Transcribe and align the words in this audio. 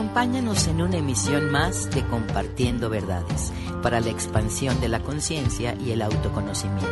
Acompáñanos 0.00 0.66
en 0.66 0.80
una 0.80 0.96
emisión 0.96 1.50
más 1.50 1.90
de 1.90 2.02
Compartiendo 2.06 2.88
Verdades 2.88 3.52
para 3.82 4.00
la 4.00 4.08
expansión 4.08 4.80
de 4.80 4.88
la 4.88 5.02
conciencia 5.02 5.74
y 5.74 5.92
el 5.92 6.00
autoconocimiento 6.00 6.88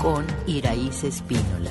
con 0.00 0.24
Iraíz 0.46 1.04
Espínola. 1.04 1.70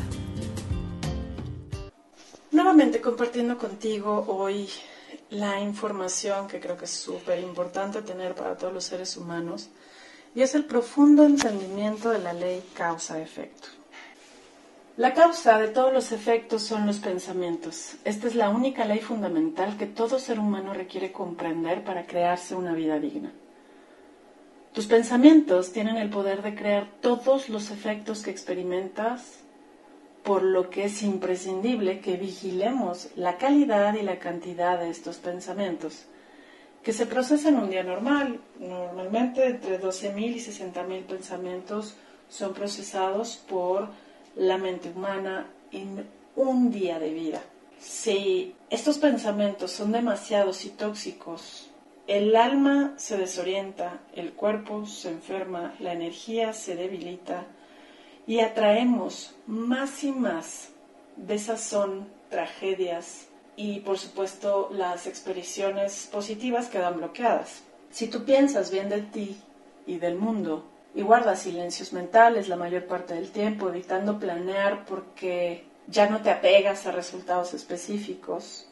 Nuevamente 2.51 3.01
compartiendo 3.01 3.57
contigo 3.57 4.23
hoy 4.27 4.69
la 5.31 5.59
información 5.59 6.47
que 6.47 6.59
creo 6.59 6.77
que 6.77 6.85
es 6.85 6.91
súper 6.91 7.39
importante 7.39 8.03
tener 8.03 8.35
para 8.35 8.55
todos 8.55 8.71
los 8.71 8.83
seres 8.83 9.17
humanos 9.17 9.69
y 10.35 10.43
es 10.43 10.53
el 10.53 10.65
profundo 10.65 11.25
entendimiento 11.25 12.11
de 12.11 12.19
la 12.19 12.33
ley 12.33 12.63
causa-efecto. 12.75 13.76
La 14.97 15.13
causa 15.13 15.59
de 15.59 15.67
todos 15.67 15.93
los 15.93 16.11
efectos 16.11 16.63
son 16.63 16.87
los 16.87 16.97
pensamientos. 16.97 17.97
Esta 18.03 18.25
es 18.25 18.33
la 18.33 18.49
única 18.49 18.83
ley 18.83 18.97
fundamental 18.97 19.77
que 19.77 19.85
todo 19.85 20.17
ser 20.17 20.39
humano 20.39 20.73
requiere 20.73 21.11
comprender 21.11 21.83
para 21.83 22.07
crearse 22.07 22.55
una 22.55 22.73
vida 22.73 22.97
digna. 22.99 23.31
Tus 24.73 24.87
pensamientos 24.87 25.71
tienen 25.71 25.97
el 25.97 26.09
poder 26.09 26.41
de 26.41 26.55
crear 26.55 26.87
todos 26.99 27.47
los 27.47 27.69
efectos 27.69 28.23
que 28.23 28.31
experimentas, 28.31 29.41
por 30.23 30.41
lo 30.41 30.71
que 30.71 30.85
es 30.85 31.03
imprescindible 31.03 31.99
que 31.99 32.17
vigilemos 32.17 33.09
la 33.15 33.37
calidad 33.37 33.93
y 33.93 34.01
la 34.01 34.17
cantidad 34.17 34.79
de 34.79 34.89
estos 34.89 35.17
pensamientos, 35.17 36.05
que 36.81 36.91
se 36.91 37.05
procesan 37.05 37.57
un 37.57 37.69
día 37.69 37.83
normal. 37.83 38.39
Normalmente 38.59 39.45
entre 39.45 39.79
12.000 39.79 40.17
y 40.17 40.39
60.000 40.39 41.03
pensamientos 41.03 41.95
son 42.29 42.55
procesados 42.55 43.37
por 43.47 43.89
la 44.37 44.57
mente 44.57 44.89
humana 44.89 45.47
en 45.71 46.07
un 46.35 46.71
día 46.71 46.99
de 46.99 47.11
vida. 47.11 47.41
Si 47.79 48.55
estos 48.69 48.97
pensamientos 48.97 49.71
son 49.71 49.91
demasiados 49.91 50.65
y 50.65 50.69
tóxicos, 50.69 51.69
el 52.07 52.35
alma 52.35 52.93
se 52.97 53.17
desorienta, 53.17 53.99
el 54.13 54.33
cuerpo 54.33 54.85
se 54.85 55.09
enferma, 55.09 55.75
la 55.79 55.93
energía 55.93 56.53
se 56.53 56.75
debilita 56.75 57.45
y 58.25 58.39
atraemos 58.39 59.35
más 59.45 60.03
y 60.03 60.11
más 60.11 60.69
desazón, 61.15 62.07
tragedias 62.29 63.27
y 63.55 63.79
por 63.81 63.97
supuesto 63.97 64.69
las 64.71 65.07
expediciones 65.07 66.07
positivas 66.11 66.67
quedan 66.67 66.97
bloqueadas. 66.97 67.63
Si 67.89 68.07
tú 68.07 68.23
piensas 68.23 68.71
bien 68.71 68.89
de 68.89 69.01
ti 69.01 69.37
y 69.85 69.97
del 69.97 70.15
mundo 70.15 70.63
y 70.95 71.01
guarda 71.01 71.35
silencios 71.35 71.93
mentales 71.93 72.47
la 72.47 72.55
mayor 72.55 72.85
parte 72.85 73.13
del 73.13 73.31
tiempo, 73.31 73.69
evitando 73.69 74.19
planear 74.19 74.85
porque 74.85 75.65
ya 75.87 76.09
no 76.09 76.21
te 76.21 76.31
apegas 76.31 76.85
a 76.85 76.91
resultados 76.91 77.53
específicos. 77.53 78.67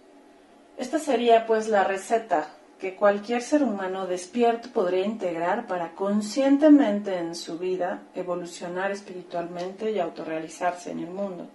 Esta 0.77 0.99
sería 0.99 1.45
pues 1.45 1.69
la 1.69 1.83
receta 1.83 2.49
que 2.79 2.95
cualquier 2.95 3.41
ser 3.41 3.63
humano 3.63 4.05
despierto 4.05 4.69
podría 4.73 5.05
integrar 5.05 5.65
para 5.67 5.91
conscientemente 5.91 7.17
en 7.17 7.35
su 7.35 7.57
vida 7.57 8.01
evolucionar 8.13 8.91
espiritualmente 8.91 9.91
y 9.91 9.99
autorrealizarse 9.99 10.91
en 10.91 10.99
el 10.99 11.09
mundo. 11.09 11.47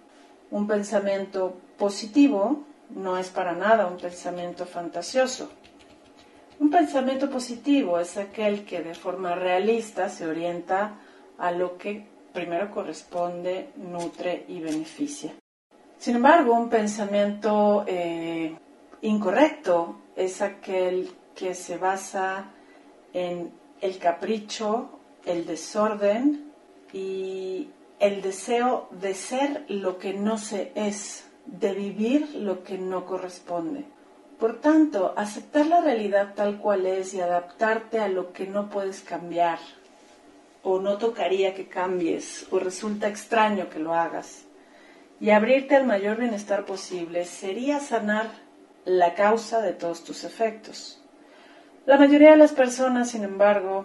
Un 0.50 0.66
pensamiento 0.66 1.56
positivo 1.78 2.64
no 2.88 3.18
es 3.18 3.28
para 3.28 3.52
nada 3.52 3.86
un 3.86 3.98
pensamiento 3.98 4.64
fantasioso. 4.66 5.50
Un 6.60 6.68
pensamiento 6.68 7.30
positivo 7.30 7.98
es 7.98 8.18
aquel 8.18 8.66
que 8.66 8.82
de 8.82 8.94
forma 8.94 9.34
realista 9.34 10.10
se 10.10 10.26
orienta 10.26 10.98
a 11.38 11.52
lo 11.52 11.78
que 11.78 12.06
primero 12.34 12.70
corresponde, 12.70 13.70
nutre 13.76 14.44
y 14.46 14.60
beneficia. 14.60 15.32
Sin 15.96 16.16
embargo, 16.16 16.52
un 16.52 16.68
pensamiento 16.68 17.84
eh, 17.86 18.54
incorrecto 19.00 20.02
es 20.14 20.42
aquel 20.42 21.10
que 21.34 21.54
se 21.54 21.78
basa 21.78 22.50
en 23.14 23.50
el 23.80 23.96
capricho, 23.96 25.00
el 25.24 25.46
desorden 25.46 26.52
y 26.92 27.70
el 27.98 28.20
deseo 28.20 28.90
de 29.00 29.14
ser 29.14 29.64
lo 29.68 29.96
que 29.96 30.12
no 30.12 30.36
se 30.36 30.72
es, 30.74 31.26
de 31.46 31.72
vivir 31.72 32.34
lo 32.34 32.62
que 32.62 32.76
no 32.76 33.06
corresponde. 33.06 33.86
Por 34.40 34.58
tanto, 34.58 35.12
aceptar 35.18 35.66
la 35.66 35.82
realidad 35.82 36.32
tal 36.34 36.56
cual 36.56 36.86
es 36.86 37.12
y 37.12 37.20
adaptarte 37.20 38.00
a 38.00 38.08
lo 38.08 38.32
que 38.32 38.46
no 38.46 38.70
puedes 38.70 39.00
cambiar, 39.00 39.58
o 40.62 40.80
no 40.80 40.96
tocaría 40.96 41.54
que 41.54 41.68
cambies, 41.68 42.46
o 42.50 42.58
resulta 42.58 43.06
extraño 43.06 43.68
que 43.68 43.78
lo 43.78 43.94
hagas, 43.94 44.46
y 45.20 45.28
abrirte 45.28 45.76
al 45.76 45.86
mayor 45.86 46.16
bienestar 46.16 46.64
posible 46.64 47.26
sería 47.26 47.80
sanar 47.80 48.30
la 48.86 49.12
causa 49.12 49.60
de 49.60 49.74
todos 49.74 50.04
tus 50.04 50.24
efectos. 50.24 51.02
La 51.84 51.98
mayoría 51.98 52.30
de 52.30 52.38
las 52.38 52.52
personas, 52.52 53.10
sin 53.10 53.24
embargo, 53.24 53.84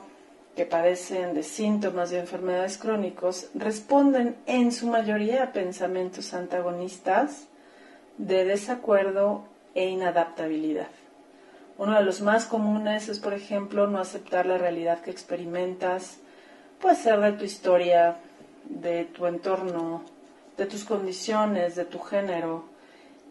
que 0.56 0.66
padecen 0.66 1.34
de 1.34 1.44
síntomas 1.44 2.12
de 2.12 2.20
enfermedades 2.20 2.78
crónicos, 2.78 3.50
responden 3.56 4.38
en 4.46 4.72
su 4.72 4.88
mayoría 4.88 5.44
a 5.44 5.52
pensamientos 5.52 6.34
antagonistas 6.34 7.48
de 8.18 8.46
desacuerdo 8.46 9.54
e 9.75 9.88
inadaptabilidad. 9.88 10.88
Uno 11.78 11.96
de 11.97 12.03
los 12.03 12.22
más 12.22 12.46
comunes 12.46 13.09
es, 13.09 13.19
por 13.19 13.34
ejemplo, 13.34 13.86
no 13.88 14.00
aceptar 14.00 14.46
la 14.46 14.58
realidad 14.58 15.02
que 15.02 15.12
experimentas, 15.12 16.18
puede 16.80 16.96
ser 16.96 17.19
de 17.19 17.34
tu 17.34 17.44
historia, 17.44 18.16
de 18.69 19.06
tu 19.06 19.28
entorno, 19.28 20.03
de 20.58 20.66
tus 20.66 20.86
condiciones, 20.86 21.75
de 21.75 21.86
tu 21.86 22.00
género 22.00 22.63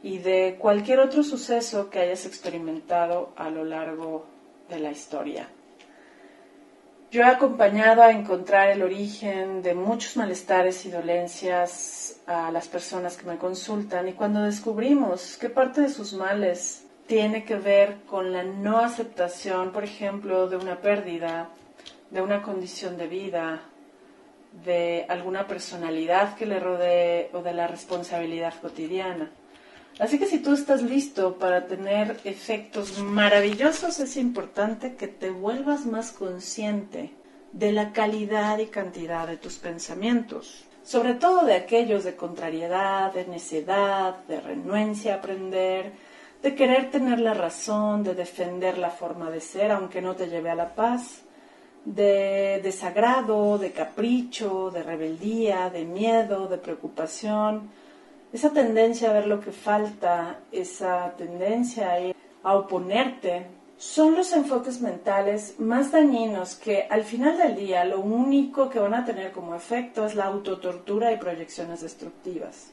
y 0.03 0.19
de 0.19 0.57
cualquier 0.59 1.01
otro 1.01 1.23
suceso 1.23 1.89
que 1.89 2.01
hayas 2.01 2.27
experimentado 2.27 3.33
a 3.37 3.49
lo 3.49 3.65
largo 3.65 4.27
de 4.69 4.79
la 4.79 4.91
historia. 4.91 5.49
Yo 7.15 7.23
he 7.23 7.27
acompañado 7.27 8.03
a 8.03 8.11
encontrar 8.11 8.71
el 8.71 8.83
origen 8.83 9.63
de 9.63 9.73
muchos 9.73 10.17
malestares 10.17 10.85
y 10.85 10.91
dolencias 10.91 12.19
a 12.27 12.51
las 12.51 12.67
personas 12.67 13.17
que 13.17 13.25
me 13.25 13.39
consultan 13.39 14.09
y 14.09 14.15
cuando 14.15 14.43
descubrimos 14.43 15.37
qué 15.37 15.49
parte 15.49 15.83
de 15.83 15.91
sus 15.91 16.13
males 16.13 16.89
tiene 17.07 17.45
que 17.45 17.55
ver 17.55 17.99
con 18.09 18.33
la 18.33 18.43
no 18.43 18.79
aceptación, 18.79 19.71
por 19.71 19.85
ejemplo, 19.85 20.49
de 20.49 20.57
una 20.57 20.81
pérdida, 20.81 21.51
de 22.11 22.21
una 22.21 22.43
condición 22.43 22.97
de 22.97 23.07
vida, 23.07 23.61
de 24.65 25.07
alguna 25.09 25.47
personalidad 25.47 26.35
que 26.35 26.47
le 26.47 26.59
rodee 26.59 27.31
o 27.33 27.43
de 27.43 27.55
la 27.55 27.69
responsabilidad 27.69 28.55
cotidiana. 28.61 29.31
Así 29.99 30.19
que 30.19 30.27
si 30.27 30.41
tú 30.41 30.55
estás 30.55 30.83
listo 30.83 31.37
para 31.39 31.67
tener 31.67 32.21
efectos 32.25 32.99
maravillosos, 32.99 34.01
es 34.01 34.17
importante 34.17 34.97
que 34.97 35.07
te 35.07 35.31
vuelvas 35.31 35.87
más 35.87 36.11
consciente 36.11 37.13
de 37.53 37.71
la 37.71 37.93
calidad 37.93 38.59
y 38.59 38.67
cantidad 38.67 39.29
de 39.29 39.37
tus 39.37 39.55
pensamientos, 39.55 40.65
sobre 40.83 41.15
todo 41.15 41.45
de 41.45 41.55
aquellos 41.55 42.03
de 42.03 42.17
contrariedad, 42.17 43.13
de 43.13 43.27
necedad, 43.27 44.25
de 44.27 44.41
renuencia 44.41 45.15
a 45.15 45.19
aprender, 45.19 45.93
de 46.43 46.55
querer 46.57 46.91
tener 46.91 47.21
la 47.21 47.33
razón, 47.33 48.03
de 48.03 48.15
defender 48.15 48.79
la 48.79 48.91
forma 48.91 49.31
de 49.31 49.41
ser 49.41 49.71
aunque 49.71 50.03
no 50.03 50.17
te 50.17 50.27
lleve 50.27 50.51
a 50.51 50.57
la 50.57 50.75
paz, 50.75 51.23
de 51.85 52.61
desagrado, 52.65 53.59
de 53.59 53.71
capricho, 53.71 54.71
de 54.73 54.83
rebeldía, 54.83 55.71
de 55.71 55.85
miedo, 55.85 56.49
de 56.49 56.59
preocupación, 56.59 57.71
esa 58.35 58.51
tendencia 58.51 59.11
a 59.11 59.13
ver 59.13 59.29
lo 59.29 59.39
que 59.39 59.53
falta, 59.53 60.41
esa 60.51 61.15
tendencia 61.17 61.93
a 62.43 62.57
oponerte, 62.57 63.47
son 63.77 64.17
los 64.17 64.33
enfoques 64.33 64.81
mentales 64.81 65.55
más 65.61 65.93
dañinos 65.93 66.57
que 66.57 66.89
al 66.91 67.05
final 67.05 67.39
del 67.39 67.55
día 67.55 67.85
lo 67.85 68.01
único 68.01 68.69
que 68.69 68.81
van 68.81 68.95
a 68.95 69.05
tener 69.05 69.31
como 69.31 69.55
efecto 69.55 70.05
es 70.05 70.17
la 70.17 70.25
autotortura 70.25 71.13
y 71.13 71.17
proyecciones 71.17 71.83
destructivas. 71.83 72.73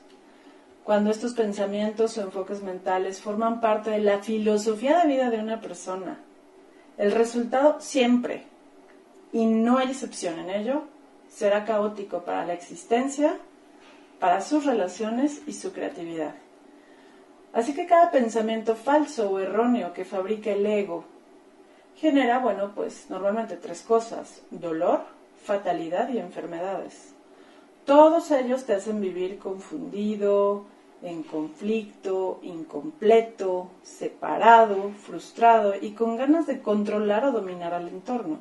Cuando 0.84 1.12
estos 1.12 1.36
pensamientos 1.36 2.18
o 2.18 2.22
enfoques 2.22 2.64
mentales 2.64 3.22
forman 3.22 3.62
parte 3.62 3.92
de 3.92 4.00
la 4.00 4.18
filosofía 4.18 4.98
de 5.02 5.08
vida 5.10 5.30
de 5.30 5.38
una 5.38 5.62
persona, 5.62 6.18
el 6.98 7.12
resultado 7.12 7.80
siempre, 7.80 8.46
y 9.32 9.46
no 9.46 9.78
hay 9.78 9.90
excepción 9.92 10.40
en 10.40 10.50
ello, 10.50 10.86
será 11.30 11.66
caótico 11.66 12.24
para 12.24 12.48
la 12.48 12.54
existencia 12.54 13.38
para 14.22 14.42
sus 14.42 14.66
relaciones 14.66 15.42
y 15.48 15.54
su 15.54 15.74
creatividad. 15.74 16.36
Así 17.54 17.74
que 17.74 17.88
cada 17.88 18.12
pensamiento 18.12 18.76
falso 18.76 19.32
o 19.32 19.40
erróneo 19.40 19.94
que 19.94 20.06
fabrica 20.06 20.52
el 20.52 20.64
ego 20.64 21.06
genera, 21.96 22.38
bueno, 22.38 22.72
pues 22.76 23.08
normalmente 23.10 23.58
tres 23.58 23.82
cosas, 23.82 24.44
dolor, 24.52 25.02
fatalidad 25.44 26.08
y 26.10 26.20
enfermedades. 26.20 27.16
Todos 27.86 28.30
ellos 28.30 28.66
te 28.66 28.76
hacen 28.76 29.02
vivir 29.02 29.40
confundido, 29.40 30.66
en 31.02 31.24
conflicto, 31.24 32.40
incompleto, 32.44 33.72
separado, 33.82 34.92
frustrado 35.02 35.74
y 35.82 35.94
con 35.94 36.16
ganas 36.16 36.46
de 36.46 36.62
controlar 36.62 37.26
o 37.26 37.32
dominar 37.32 37.74
al 37.74 37.88
entorno. 37.88 38.38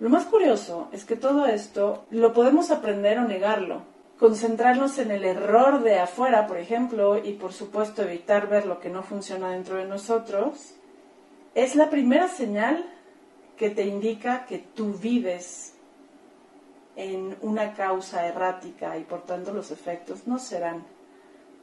Lo 0.00 0.10
más 0.10 0.26
curioso 0.26 0.88
es 0.92 1.06
que 1.06 1.16
todo 1.16 1.46
esto 1.46 2.04
lo 2.10 2.34
podemos 2.34 2.70
aprender 2.70 3.18
o 3.18 3.22
negarlo, 3.22 3.90
concentrarnos 4.18 4.98
en 4.98 5.10
el 5.10 5.24
error 5.24 5.82
de 5.82 5.98
afuera, 5.98 6.46
por 6.46 6.58
ejemplo, 6.58 7.18
y 7.18 7.32
por 7.32 7.52
supuesto 7.52 8.02
evitar 8.02 8.48
ver 8.48 8.66
lo 8.66 8.80
que 8.80 8.88
no 8.88 9.02
funciona 9.02 9.50
dentro 9.50 9.76
de 9.76 9.86
nosotros, 9.86 10.74
es 11.54 11.74
la 11.74 11.90
primera 11.90 12.28
señal 12.28 12.84
que 13.56 13.70
te 13.70 13.84
indica 13.84 14.46
que 14.46 14.58
tú 14.58 14.94
vives 14.94 15.74
en 16.96 17.36
una 17.40 17.74
causa 17.74 18.26
errática 18.26 18.98
y 18.98 19.04
por 19.04 19.22
tanto 19.22 19.52
los 19.52 19.70
efectos 19.70 20.26
no 20.26 20.38
serán 20.38 20.84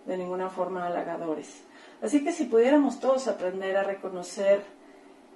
de 0.05 0.17
ninguna 0.17 0.49
forma 0.49 0.85
halagadores. 0.85 1.61
Así 2.01 2.23
que 2.23 2.31
si 2.31 2.45
pudiéramos 2.45 2.99
todos 2.99 3.27
aprender 3.27 3.77
a 3.77 3.83
reconocer 3.83 4.63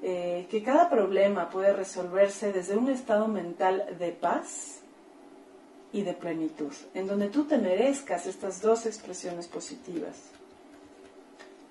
eh, 0.02 0.48
que 0.50 0.64
cada 0.64 0.90
problema 0.90 1.50
puede 1.50 1.74
resolverse 1.74 2.52
desde 2.52 2.76
un 2.76 2.90
estado 2.90 3.28
mental 3.28 3.98
de 4.00 4.12
paz 4.12 4.83
y 5.94 6.02
de 6.02 6.14
plenitud, 6.14 6.74
en 6.96 7.08
donde 7.08 7.30
tú 7.30 7.46
te 7.46 7.60
merezcas 7.60 8.26
estas 8.26 8.62
dos 8.62 8.88
expresiones 8.88 9.48
positivas. 9.48 10.18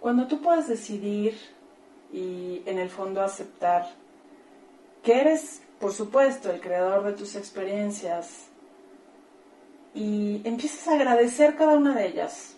Cuando 0.00 0.28
tú 0.28 0.40
puedas 0.40 0.69
decidir 0.69 1.36
y 2.12 2.62
en 2.64 2.78
el 2.78 2.88
fondo 2.88 3.20
aceptar 3.20 3.90
que 5.02 5.20
eres, 5.20 5.60
por 5.80 5.92
supuesto, 5.92 6.50
el 6.50 6.60
creador 6.60 7.02
de 7.04 7.12
tus 7.14 7.34
experiencias 7.34 8.46
y 9.92 10.40
empiezas 10.44 10.86
a 10.86 10.94
agradecer 10.94 11.56
cada 11.56 11.76
una 11.76 11.94
de 11.94 12.06
ellas, 12.06 12.54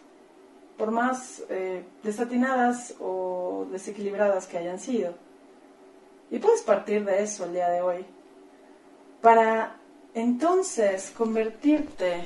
por 0.76 0.90
más 0.90 1.42
eh, 1.48 1.82
desatinadas 2.02 2.94
o 3.00 3.66
desequilibradas 3.72 4.46
que 4.46 4.58
hayan 4.58 4.78
sido. 4.78 5.14
Y 6.30 6.38
puedes 6.38 6.60
partir 6.60 7.04
de 7.04 7.22
eso 7.22 7.44
el 7.44 7.54
día 7.54 7.70
de 7.70 7.80
hoy, 7.80 8.04
para 9.22 9.76
entonces 10.14 11.12
convertirte 11.16 12.24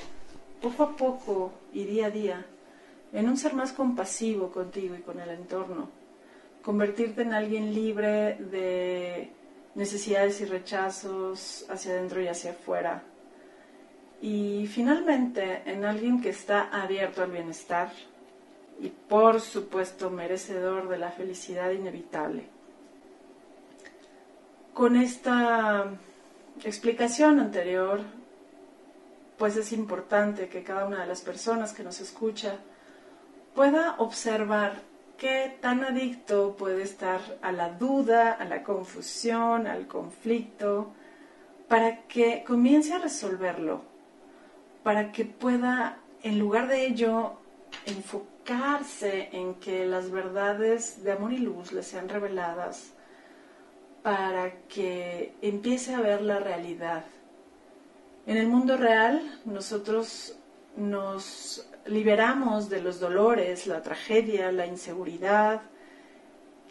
poco 0.61 0.82
a 0.82 0.96
poco 0.96 1.52
y 1.73 1.85
día 1.85 2.06
a 2.06 2.11
día 2.11 2.46
en 3.12 3.29
un 3.29 3.37
ser 3.37 3.55
más 3.55 3.73
compasivo 3.73 4.50
contigo 4.50 4.94
y 4.94 5.00
con 5.00 5.19
el 5.19 5.31
entorno, 5.31 5.88
convertirte 6.62 7.23
en 7.23 7.32
alguien 7.32 7.75
libre 7.75 8.35
de 8.35 9.31
necesidades 9.75 10.40
y 10.40 10.44
rechazos 10.44 11.64
hacia 11.70 11.93
adentro 11.93 12.20
y 12.20 12.29
hacia 12.29 12.50
afuera. 12.50 13.02
Y 14.20 14.67
finalmente 14.67 15.62
en 15.64 15.85
alguien 15.85 16.20
que 16.20 16.31
está 16.31 16.69
abierto 16.70 17.23
al 17.23 17.31
bienestar 17.31 17.90
y 18.81 18.88
por 18.88 19.40
supuesto 19.40 20.11
merecedor 20.11 20.88
de 20.88 20.99
la 20.99 21.11
felicidad 21.11 21.70
inevitable. 21.70 22.44
Con 24.75 24.96
esta 24.96 25.87
explicación 26.64 27.40
anterior, 27.40 28.00
pues 29.38 29.56
es 29.56 29.72
importante 29.72 30.49
que 30.49 30.62
cada 30.62 30.87
una 30.87 31.00
de 31.00 31.06
las 31.06 31.20
personas 31.22 31.72
que 31.72 31.84
nos 31.84 32.00
escucha 32.00 32.56
pueda 33.55 33.96
observar 33.99 34.82
qué 35.16 35.56
tan 35.60 35.84
adicto 35.84 36.56
puede 36.56 36.82
estar 36.82 37.20
a 37.43 37.52
la 37.52 37.70
duda, 37.70 38.32
a 38.32 38.44
la 38.44 38.62
confusión, 38.62 39.66
al 39.66 39.87
conflicto, 39.87 40.93
para 41.69 42.02
que 42.06 42.44
comience 42.46 42.94
a 42.94 42.99
resolverlo, 42.99 43.82
para 44.82 45.12
que 45.12 45.25
pueda, 45.25 45.99
en 46.22 46.38
lugar 46.38 46.69
de 46.69 46.87
ello, 46.87 47.32
enfocarse 47.84 49.28
en 49.32 49.54
que 49.56 49.87
las 49.87 50.11
verdades 50.11 51.02
de 51.04 51.12
amor 51.12 51.32
y 51.32 51.38
luz 51.38 51.72
le 51.72 51.82
sean 51.82 52.08
reveladas, 52.08 52.93
para 54.08 54.62
que 54.69 55.34
empiece 55.43 55.94
a 55.94 56.00
ver 56.00 56.22
la 56.22 56.40
realidad. 56.40 57.05
En 58.26 58.38
el 58.38 58.46
mundo 58.46 58.78
real, 58.78 59.38
nosotros 59.44 60.34
nos 60.78 61.69
liberamos 61.84 62.70
de 62.70 62.81
los 62.81 63.00
dolores, 63.00 63.66
la 63.66 63.82
tragedia, 63.82 64.50
la 64.50 64.64
inseguridad 64.64 65.60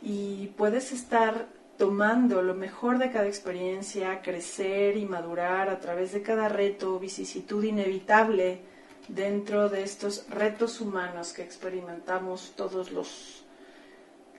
y 0.02 0.48
puedes 0.58 0.92
estar 0.92 1.46
tomando 1.78 2.42
lo 2.42 2.56
mejor 2.56 2.98
de 2.98 3.12
cada 3.12 3.28
experiencia, 3.28 4.24
crecer 4.24 4.98
y 4.98 5.06
madurar 5.06 5.70
a 5.70 5.80
través 5.80 6.14
de 6.14 6.24
cada 6.24 6.50
reto, 6.50 6.98
vicisitud 6.98 7.64
inevitable 7.64 8.62
dentro 9.10 9.70
de 9.70 9.84
estos 9.84 10.28
retos 10.32 10.82
humanos 10.82 11.34
que 11.34 11.44
experimentamos 11.44 12.54
todos 12.56 12.92
los 12.92 13.46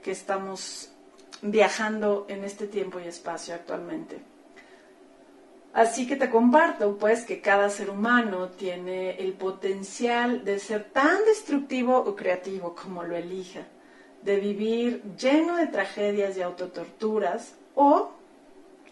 que 0.02 0.10
estamos 0.10 0.90
viajando 1.42 2.26
en 2.28 2.44
este 2.44 2.66
tiempo 2.66 3.00
y 3.00 3.04
espacio 3.04 3.54
actualmente. 3.54 4.18
Así 5.72 6.06
que 6.06 6.16
te 6.16 6.30
comparto, 6.30 6.96
pues, 6.96 7.24
que 7.24 7.40
cada 7.40 7.70
ser 7.70 7.90
humano 7.90 8.48
tiene 8.48 9.10
el 9.18 9.34
potencial 9.34 10.44
de 10.44 10.58
ser 10.58 10.84
tan 10.90 11.24
destructivo 11.24 11.96
o 11.98 12.16
creativo 12.16 12.74
como 12.74 13.04
lo 13.04 13.16
elija, 13.16 13.60
de 14.22 14.40
vivir 14.40 15.02
lleno 15.16 15.56
de 15.56 15.66
tragedias 15.66 16.36
y 16.36 16.42
autotorturas, 16.42 17.54
o, 17.74 18.10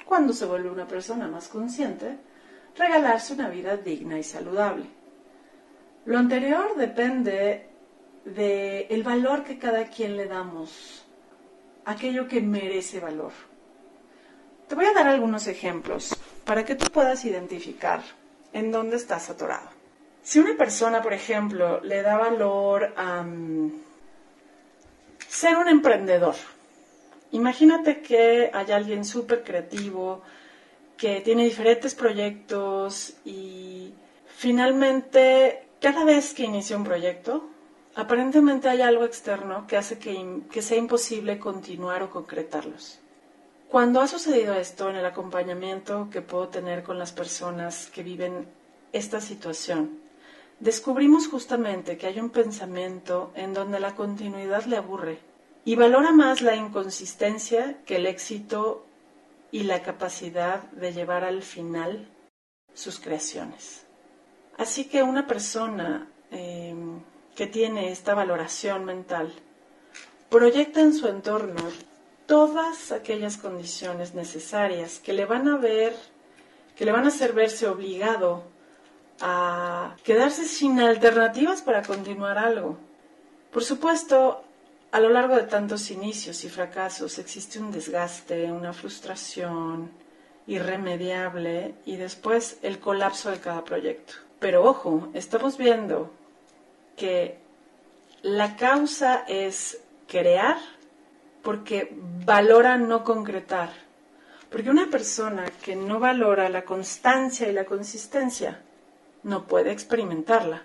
cuando 0.05 0.33
se 0.33 0.47
vuelve 0.47 0.71
una 0.71 0.87
persona 0.87 1.27
más 1.27 1.49
consciente, 1.49 2.19
regalarse 2.77 3.33
una 3.33 3.49
vida 3.49 3.77
digna 3.77 4.19
y 4.19 4.23
saludable. 4.23 4.85
Lo 6.05 6.19
anterior 6.19 6.77
depende 6.77 7.67
del 8.25 8.87
el 8.91 9.03
valor 9.03 9.45
que 9.45 9.59
cada 9.59 9.87
quien 9.87 10.17
le 10.17 10.27
damos, 10.27 11.06
aquello 11.87 12.29
que 12.29 12.41
merece 12.41 13.01
valor. 13.01 13.33
Te 14.69 14.75
voy 14.75 14.87
a 14.87 14.93
dar 14.93 15.07
algunos 15.07 15.47
ejemplos 15.47 16.15
para 16.45 16.65
que 16.65 16.75
tú 16.75 16.87
puedas 16.93 17.25
identificar 17.25 18.03
en 18.53 18.73
dónde 18.73 18.97
estás 18.97 19.31
atorado. 19.31 19.71
Si 20.23 20.41
una 20.41 20.57
persona, 20.57 21.01
por 21.01 21.13
ejemplo, 21.13 21.81
le 21.83 22.03
da 22.03 22.17
valor 22.19 22.93
a 22.97 23.25
ser 25.29 25.57
un 25.57 25.69
emprendedor, 25.69 26.35
imagínate 27.31 28.01
que 28.01 28.51
hay 28.53 28.73
alguien 28.73 29.05
súper 29.05 29.45
creativo, 29.45 30.23
que 30.97 31.21
tiene 31.21 31.45
diferentes 31.45 31.95
proyectos 31.95 33.15
y 33.25 33.95
finalmente 34.27 35.69
cada 35.81 36.05
vez 36.05 36.35
que 36.35 36.43
inicia 36.43 36.77
un 36.77 36.85
proyecto, 36.85 37.49
aparentemente 37.97 38.69
hay 38.69 38.83
algo 38.83 39.05
externo 39.05 39.67
que 39.67 39.77
hace 39.77 39.99
que, 39.99 40.43
que 40.53 40.63
sea 40.63 40.77
imposible 40.77 41.39
continuar 41.39 42.03
o 42.03 42.11
concretarlos. 42.11 43.01
Cuando 43.69 44.01
ha 44.01 44.07
sucedido 44.07 44.55
esto 44.55 44.91
en 44.91 44.97
el 44.97 45.07
acompañamiento 45.07 46.09
que 46.11 46.23
puedo 46.23 46.49
tener 46.49 46.85
con 46.85 46.99
las 46.99 47.13
personas 47.13 47.91
que 47.91 48.03
viven 48.03 48.47
esta 48.93 49.21
situación, 49.21 49.99
descubrimos 50.61 51.27
justamente 51.27 51.97
que 51.97 52.07
hay 52.07 52.21
un 52.21 52.31
pensamiento 52.31 53.33
en 53.35 53.55
donde 53.55 53.81
la 53.81 53.95
continuidad 53.95 54.65
le 54.67 54.77
aburre 54.77 55.19
y 55.65 55.75
valora 55.75 56.13
más 56.13 56.43
la 56.43 56.55
inconsistencia 56.55 57.83
que 57.85 57.97
el 57.97 58.07
éxito 58.07 58.87
y 59.51 59.65
la 59.65 59.83
capacidad 59.83 60.63
de 60.73 60.93
llevar 60.93 61.25
al 61.25 61.43
final 61.43 62.09
sus 62.75 63.01
creaciones. 63.01 63.85
Así 64.59 64.85
que 64.85 65.03
una 65.03 65.27
persona 65.27 66.09
em, 66.31 67.01
que 67.37 67.47
tiene 67.47 67.93
esta 67.93 68.15
valoración 68.15 68.85
mental 68.85 69.33
proyecta 70.29 70.81
en 70.81 70.93
su 70.93 71.07
entorno 71.07 71.63
todas 72.27 72.91
aquellas 72.91 73.37
condiciones 73.37 74.15
necesarias 74.15 74.99
que 74.99 75.13
le 75.13 75.25
van 75.25 75.47
a 75.47 75.57
ver, 75.57 75.95
que 76.75 76.85
le 76.85 76.93
van 76.93 77.05
a 77.05 77.09
hacer 77.09 77.33
verse 77.33 77.69
obligado 77.69 78.43
a 79.21 79.97
quedarse 80.03 80.45
sin 80.45 80.81
alternativas 80.81 81.63
para 81.63 81.83
continuar 81.83 82.39
algo. 82.39 82.77
Por 83.53 83.63
supuesto, 83.63 84.43
a 84.91 85.01
lo 85.01 85.11
largo 85.11 85.37
de 85.37 85.45
tantos 85.45 85.91
inicios 85.91 86.45
y 86.45 86.49
fracasos 86.49 87.19
existe 87.19 87.59
un 87.59 87.71
desgaste, 87.71 88.51
una 88.51 88.73
frustración 88.73 89.91
irremediable 90.47 91.75
y 91.85 91.97
después 91.97 92.59
el 92.63 92.79
colapso 92.79 93.31
de 93.31 93.41
cada 93.41 93.65
proyecto. 93.65 94.15
Pero 94.41 94.65
ojo, 94.65 95.09
estamos 95.15 95.57
viendo 95.57 96.11
que 96.97 97.39
la 98.23 98.57
causa 98.57 99.25
es 99.29 99.81
crear 100.09 100.57
porque 101.43 101.95
valora 102.25 102.77
no 102.77 103.05
concretar. 103.05 103.71
Porque 104.51 104.71
una 104.71 104.89
persona 104.91 105.45
que 105.63 105.77
no 105.77 106.01
valora 106.01 106.49
la 106.49 106.65
constancia 106.65 107.49
y 107.49 107.53
la 107.53 107.65
consistencia 107.65 108.63
no 109.23 109.47
puede 109.47 109.71
experimentarla. 109.71 110.63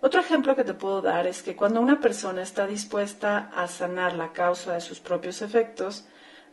Otro 0.00 0.20
ejemplo 0.20 0.54
que 0.54 0.64
te 0.64 0.74
puedo 0.74 1.00
dar 1.00 1.26
es 1.26 1.42
que 1.42 1.56
cuando 1.56 1.80
una 1.80 2.00
persona 2.00 2.42
está 2.42 2.66
dispuesta 2.66 3.50
a 3.54 3.66
sanar 3.68 4.14
la 4.14 4.32
causa 4.32 4.74
de 4.74 4.80
sus 4.80 5.00
propios 5.00 5.40
efectos, 5.40 6.04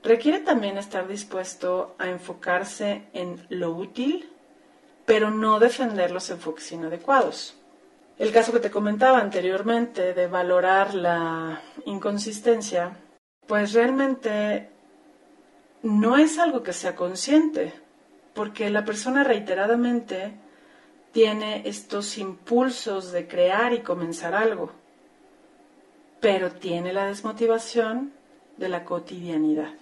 requiere 0.04 0.40
también 0.40 0.78
estar 0.78 1.08
dispuesto 1.08 1.96
a 2.00 2.08
enfocarse 2.08 3.04
en 3.14 3.46
lo 3.50 3.72
útil, 3.72 4.30
pero 5.06 5.32
no 5.32 5.60
defender 5.60 6.12
los 6.12 6.30
enfoques 6.30 6.72
inadecuados. 6.72 7.61
El 8.22 8.32
caso 8.32 8.54
que 8.54 8.60
te 8.60 8.70
comentaba 8.70 9.18
anteriormente 9.18 10.14
de 10.14 10.28
valorar 10.28 10.94
la 10.94 11.60
inconsistencia, 11.86 12.96
pues 13.48 13.74
realmente 13.74 14.70
no 15.82 16.18
es 16.18 16.38
algo 16.38 16.62
que 16.62 16.72
sea 16.72 16.96
consciente, 16.96 17.74
porque 18.36 18.70
la 18.70 18.86
persona 18.86 19.24
reiteradamente 19.24 20.36
tiene 21.12 21.68
estos 21.68 22.20
impulsos 22.20 23.12
de 23.12 23.28
crear 23.28 23.74
y 23.74 23.80
comenzar 23.80 24.36
algo, 24.36 24.72
pero 26.20 26.52
tiene 26.52 26.94
la 26.94 27.08
desmotivación 27.08 28.14
de 28.56 28.70
la 28.70 28.86
cotidianidad. 28.86 29.74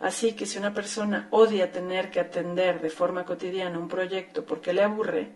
Así 0.00 0.34
que 0.34 0.44
si 0.44 0.58
una 0.58 0.74
persona 0.74 1.28
odia 1.30 1.72
tener 1.72 2.10
que 2.10 2.20
atender 2.20 2.82
de 2.82 2.90
forma 2.90 3.24
cotidiana 3.24 3.78
un 3.78 3.88
proyecto 3.88 4.44
porque 4.44 4.74
le 4.74 4.82
aburre, 4.82 5.30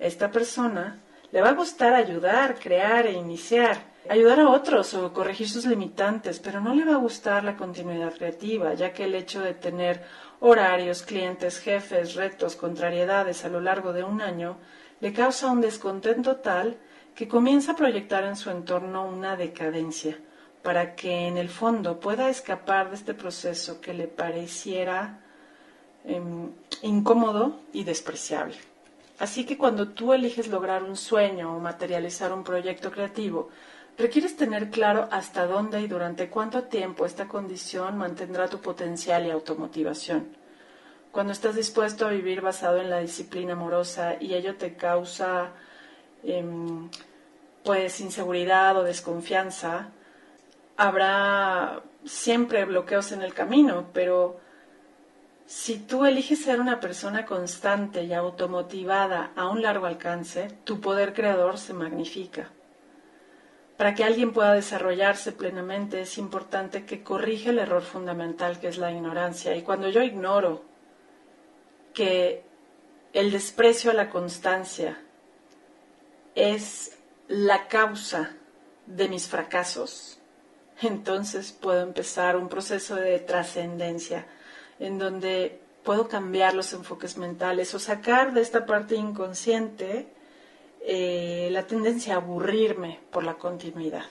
esta 0.00 0.32
persona 0.32 0.98
le 1.32 1.40
va 1.40 1.50
a 1.50 1.54
gustar 1.54 1.94
ayudar, 1.94 2.58
crear 2.58 3.06
e 3.06 3.12
iniciar, 3.12 3.78
ayudar 4.08 4.40
a 4.40 4.48
otros 4.50 4.94
o 4.94 5.12
corregir 5.12 5.48
sus 5.48 5.66
limitantes, 5.66 6.40
pero 6.40 6.60
no 6.60 6.74
le 6.74 6.84
va 6.84 6.94
a 6.94 7.04
gustar 7.08 7.44
la 7.44 7.56
continuidad 7.56 8.14
creativa, 8.14 8.74
ya 8.74 8.92
que 8.92 9.04
el 9.04 9.14
hecho 9.14 9.40
de 9.40 9.54
tener 9.54 10.02
horarios, 10.40 11.02
clientes, 11.02 11.58
jefes, 11.58 12.14
retos, 12.14 12.56
contrariedades 12.56 13.44
a 13.44 13.48
lo 13.48 13.60
largo 13.60 13.92
de 13.92 14.02
un 14.02 14.20
año 14.20 14.56
le 15.00 15.12
causa 15.12 15.50
un 15.50 15.60
descontento 15.60 16.36
tal 16.36 16.76
que 17.14 17.28
comienza 17.28 17.72
a 17.72 17.76
proyectar 17.76 18.24
en 18.24 18.36
su 18.36 18.50
entorno 18.50 19.06
una 19.06 19.36
decadencia, 19.36 20.18
para 20.62 20.94
que 20.94 21.26
en 21.26 21.36
el 21.36 21.48
fondo 21.48 22.00
pueda 22.00 22.28
escapar 22.28 22.90
de 22.90 22.96
este 22.96 23.14
proceso 23.14 23.80
que 23.80 23.94
le 23.94 24.08
pareciera 24.08 25.20
em, 26.04 26.50
incómodo 26.82 27.60
y 27.72 27.84
despreciable. 27.84 28.69
Así 29.20 29.44
que 29.44 29.58
cuando 29.58 29.88
tú 29.88 30.14
eliges 30.14 30.48
lograr 30.48 30.82
un 30.82 30.96
sueño 30.96 31.54
o 31.54 31.60
materializar 31.60 32.32
un 32.32 32.42
proyecto 32.42 32.90
creativo, 32.90 33.50
requieres 33.98 34.34
tener 34.34 34.70
claro 34.70 35.08
hasta 35.10 35.46
dónde 35.46 35.82
y 35.82 35.88
durante 35.88 36.30
cuánto 36.30 36.64
tiempo 36.64 37.04
esta 37.04 37.28
condición 37.28 37.98
mantendrá 37.98 38.48
tu 38.48 38.60
potencial 38.62 39.26
y 39.26 39.30
automotivación. 39.30 40.34
Cuando 41.12 41.34
estás 41.34 41.54
dispuesto 41.54 42.06
a 42.06 42.10
vivir 42.10 42.40
basado 42.40 42.80
en 42.80 42.88
la 42.88 43.00
disciplina 43.00 43.52
amorosa 43.52 44.16
y 44.18 44.32
ello 44.32 44.56
te 44.56 44.74
causa 44.74 45.52
em, 46.24 46.88
pues 47.62 48.00
inseguridad 48.00 48.78
o 48.78 48.84
desconfianza, 48.84 49.90
habrá 50.78 51.82
siempre 52.06 52.64
bloqueos 52.64 53.12
en 53.12 53.20
el 53.20 53.34
camino, 53.34 53.90
pero 53.92 54.40
si 55.50 55.78
tú 55.78 56.04
eliges 56.04 56.44
ser 56.44 56.60
una 56.60 56.78
persona 56.78 57.26
constante 57.26 58.04
y 58.04 58.12
automotivada 58.12 59.32
a 59.34 59.48
un 59.48 59.62
largo 59.62 59.86
alcance, 59.86 60.46
tu 60.62 60.80
poder 60.80 61.12
creador 61.12 61.58
se 61.58 61.72
magnifica. 61.72 62.52
Para 63.76 63.96
que 63.96 64.04
alguien 64.04 64.32
pueda 64.32 64.54
desarrollarse 64.54 65.32
plenamente 65.32 66.02
es 66.02 66.18
importante 66.18 66.86
que 66.86 67.02
corrija 67.02 67.50
el 67.50 67.58
error 67.58 67.82
fundamental 67.82 68.60
que 68.60 68.68
es 68.68 68.78
la 68.78 68.92
ignorancia. 68.92 69.56
Y 69.56 69.62
cuando 69.62 69.88
yo 69.88 70.04
ignoro 70.04 70.62
que 71.94 72.44
el 73.12 73.32
desprecio 73.32 73.90
a 73.90 73.94
la 73.94 74.08
constancia 74.08 75.02
es 76.36 76.96
la 77.26 77.66
causa 77.66 78.36
de 78.86 79.08
mis 79.08 79.26
fracasos, 79.26 80.20
entonces 80.80 81.50
puedo 81.50 81.82
empezar 81.82 82.36
un 82.36 82.48
proceso 82.48 82.94
de 82.94 83.18
trascendencia 83.18 84.28
en 84.80 84.98
donde 84.98 85.60
puedo 85.84 86.08
cambiar 86.08 86.54
los 86.54 86.72
enfoques 86.72 87.16
mentales 87.16 87.74
o 87.74 87.78
sacar 87.78 88.32
de 88.32 88.40
esta 88.40 88.66
parte 88.66 88.96
inconsciente 88.96 90.08
eh, 90.82 91.48
la 91.52 91.66
tendencia 91.66 92.14
a 92.14 92.16
aburrirme 92.16 92.98
por 93.10 93.22
la 93.22 93.34
continuidad. 93.34 94.04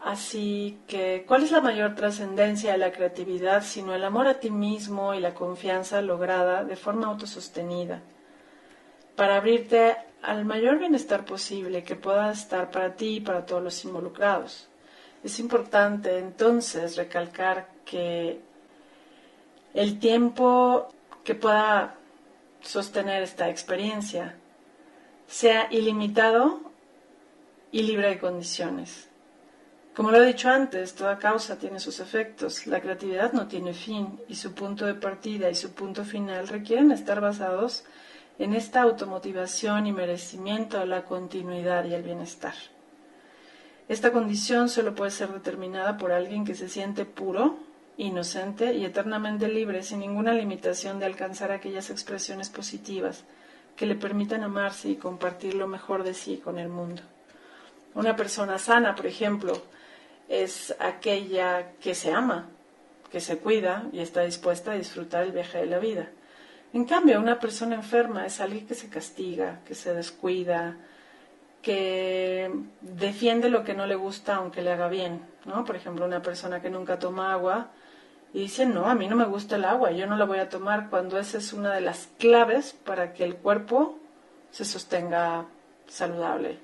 Así 0.00 0.78
que, 0.86 1.24
¿cuál 1.26 1.44
es 1.44 1.50
la 1.50 1.60
mayor 1.60 1.94
trascendencia 1.94 2.72
de 2.72 2.78
la 2.78 2.92
creatividad 2.92 3.64
sino 3.64 3.94
el 3.94 4.04
amor 4.04 4.28
a 4.28 4.38
ti 4.38 4.50
mismo 4.50 5.14
y 5.14 5.20
la 5.20 5.34
confianza 5.34 6.02
lograda 6.02 6.62
de 6.64 6.76
forma 6.76 7.06
autosostenida? 7.06 8.02
Para 9.16 9.36
abrirte 9.36 9.96
al 10.22 10.44
mayor 10.44 10.78
bienestar 10.78 11.24
posible 11.24 11.84
que 11.84 11.96
pueda 11.96 12.30
estar 12.30 12.70
para 12.70 12.94
ti 12.94 13.16
y 13.16 13.20
para 13.20 13.46
todos 13.46 13.62
los 13.62 13.84
involucrados. 13.84 14.68
Es 15.22 15.38
importante 15.38 16.18
entonces 16.18 16.96
recalcar 16.96 17.68
que 17.84 18.40
el 19.74 19.98
tiempo 19.98 20.88
que 21.24 21.34
pueda 21.34 21.96
sostener 22.62 23.22
esta 23.22 23.50
experiencia 23.50 24.36
sea 25.26 25.68
ilimitado 25.70 26.60
y 27.72 27.82
libre 27.82 28.10
de 28.10 28.18
condiciones. 28.18 29.08
Como 29.94 30.10
lo 30.10 30.22
he 30.22 30.26
dicho 30.26 30.48
antes, 30.48 30.94
toda 30.94 31.18
causa 31.18 31.56
tiene 31.56 31.78
sus 31.78 32.00
efectos. 32.00 32.66
La 32.66 32.80
creatividad 32.80 33.32
no 33.32 33.46
tiene 33.46 33.74
fin 33.74 34.20
y 34.28 34.34
su 34.34 34.52
punto 34.52 34.86
de 34.86 34.94
partida 34.94 35.50
y 35.50 35.54
su 35.54 35.72
punto 35.72 36.04
final 36.04 36.48
requieren 36.48 36.90
estar 36.90 37.20
basados 37.20 37.84
en 38.38 38.54
esta 38.54 38.82
automotivación 38.82 39.86
y 39.86 39.92
merecimiento 39.92 40.78
de 40.78 40.86
la 40.86 41.04
continuidad 41.04 41.84
y 41.84 41.94
el 41.94 42.02
bienestar. 42.02 42.54
Esta 43.88 44.12
condición 44.12 44.68
solo 44.68 44.94
puede 44.94 45.10
ser 45.10 45.28
determinada 45.28 45.96
por 45.96 46.10
alguien 46.10 46.44
que 46.44 46.54
se 46.54 46.68
siente 46.68 47.04
puro, 47.04 47.58
inocente 47.96 48.74
y 48.74 48.84
eternamente 48.84 49.48
libre, 49.48 49.82
sin 49.82 50.00
ninguna 50.00 50.32
limitación 50.32 50.98
de 50.98 51.06
alcanzar 51.06 51.52
aquellas 51.52 51.90
expresiones 51.90 52.50
positivas 52.50 53.24
que 53.76 53.86
le 53.86 53.94
permitan 53.94 54.42
amarse 54.42 54.88
y 54.88 54.96
compartir 54.96 55.54
lo 55.54 55.66
mejor 55.66 56.04
de 56.04 56.14
sí 56.14 56.38
con 56.38 56.58
el 56.58 56.68
mundo. 56.68 57.02
Una 57.94 58.16
persona 58.16 58.58
sana, 58.58 58.94
por 58.94 59.06
ejemplo, 59.06 59.60
es 60.28 60.74
aquella 60.78 61.72
que 61.80 61.94
se 61.94 62.12
ama, 62.12 62.48
que 63.10 63.20
se 63.20 63.38
cuida 63.38 63.84
y 63.92 64.00
está 64.00 64.22
dispuesta 64.22 64.72
a 64.72 64.76
disfrutar 64.76 65.22
el 65.22 65.32
viaje 65.32 65.58
de 65.58 65.66
la 65.66 65.78
vida. 65.78 66.08
En 66.72 66.84
cambio, 66.84 67.20
una 67.20 67.38
persona 67.38 67.76
enferma 67.76 68.26
es 68.26 68.40
alguien 68.40 68.66
que 68.66 68.74
se 68.74 68.88
castiga, 68.88 69.60
que 69.64 69.76
se 69.76 69.94
descuida, 69.94 70.76
que 71.62 72.50
defiende 72.80 73.48
lo 73.48 73.62
que 73.64 73.74
no 73.74 73.86
le 73.86 73.94
gusta 73.94 74.36
aunque 74.36 74.60
le 74.60 74.72
haga 74.72 74.88
bien, 74.88 75.20
¿no? 75.44 75.64
Por 75.64 75.76
ejemplo, 75.76 76.04
una 76.04 76.20
persona 76.20 76.60
que 76.60 76.70
nunca 76.70 76.98
toma 76.98 77.32
agua 77.32 77.70
y 78.34 78.40
dice, 78.40 78.66
no, 78.66 78.86
a 78.86 78.96
mí 78.96 79.06
no 79.06 79.14
me 79.14 79.26
gusta 79.26 79.54
el 79.54 79.64
agua, 79.64 79.92
yo 79.92 80.08
no 80.08 80.16
la 80.16 80.24
voy 80.24 80.40
a 80.40 80.48
tomar, 80.48 80.90
cuando 80.90 81.20
esa 81.20 81.38
es 81.38 81.52
una 81.52 81.72
de 81.72 81.80
las 81.80 82.08
claves 82.18 82.76
para 82.84 83.12
que 83.12 83.22
el 83.22 83.36
cuerpo 83.36 83.96
se 84.50 84.64
sostenga 84.64 85.46
saludable. 85.86 86.58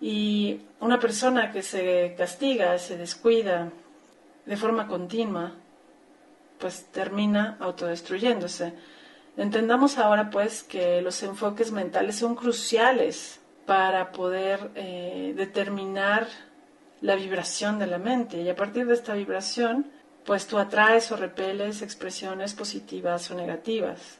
Y 0.00 0.62
una 0.80 0.98
persona 0.98 1.52
que 1.52 1.62
se 1.62 2.14
castiga, 2.16 2.78
se 2.78 2.96
descuida 2.96 3.70
de 4.46 4.56
forma 4.56 4.88
continua, 4.88 5.52
pues 6.58 6.86
termina 6.86 7.58
autodestruyéndose. 7.60 8.72
Entendamos 9.36 9.98
ahora 9.98 10.30
pues 10.30 10.62
que 10.62 11.02
los 11.02 11.22
enfoques 11.22 11.72
mentales 11.72 12.16
son 12.16 12.36
cruciales 12.36 13.38
para 13.66 14.12
poder 14.12 14.70
eh, 14.76 15.34
determinar 15.36 16.26
la 17.02 17.16
vibración 17.16 17.78
de 17.78 17.86
la 17.86 17.98
mente 17.98 18.40
y 18.40 18.48
a 18.48 18.56
partir 18.56 18.86
de 18.86 18.94
esta 18.94 19.12
vibración 19.12 19.94
pues 20.26 20.46
tú 20.46 20.58
atraes 20.58 21.10
o 21.12 21.16
repeles 21.16 21.82
expresiones 21.82 22.52
positivas 22.52 23.30
o 23.30 23.34
negativas. 23.34 24.18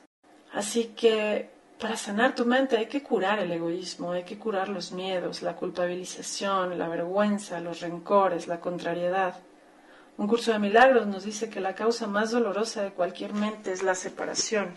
Así 0.53 0.95
que 0.97 1.51
para 1.81 1.97
sanar 1.97 2.35
tu 2.35 2.47
mente 2.47 2.79
hay 2.79 2.87
que 2.87 3.03
curar 3.03 3.41
el 3.41 3.53
egoísmo, 3.53 4.13
hay 4.13 4.23
que 4.23 4.39
curar 4.39 4.69
los 4.69 4.93
miedos, 4.93 5.43
la 5.43 5.57
culpabilización, 5.57 6.79
la 6.79 6.89
vergüenza, 6.89 7.61
los 7.61 7.81
rencores, 7.81 8.47
la 8.47 8.61
contrariedad. 8.61 9.35
Un 10.17 10.29
curso 10.29 10.53
de 10.53 10.59
milagros 10.59 11.07
nos 11.07 11.25
dice 11.25 11.51
que 11.51 11.61
la 11.61 11.75
causa 11.75 12.07
más 12.07 12.31
dolorosa 12.31 12.83
de 12.83 12.93
cualquier 12.93 13.35
mente 13.35 13.73
es 13.73 13.83
la 13.83 13.95
separación. 13.95 14.73